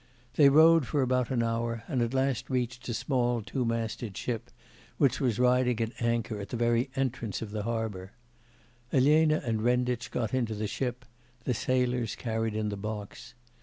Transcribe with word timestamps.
They 0.33 0.49
rowed 0.49 0.87
for 0.87 1.03
about 1.03 1.29
an 1.29 1.43
hour, 1.43 1.83
and 1.87 2.01
at 2.01 2.11
last 2.11 2.49
reached 2.49 2.89
a 2.89 2.93
small 2.95 3.43
two 3.43 3.63
masted 3.63 4.17
ship, 4.17 4.49
which 4.97 5.21
was 5.21 5.37
riding 5.37 5.79
at 5.79 6.01
anchor 6.01 6.39
at 6.39 6.49
the 6.49 6.57
very 6.57 6.89
entrance 6.95 7.39
of 7.43 7.51
the 7.51 7.61
harbour. 7.61 8.11
Elena 8.91 9.43
and 9.45 9.61
Renditch 9.61 10.09
got 10.09 10.33
into 10.33 10.55
the 10.55 10.65
ship; 10.65 11.05
the 11.43 11.53
sailors 11.53 12.15
carried 12.15 12.55
in 12.55 12.69
the 12.69 12.77
box. 12.77 13.35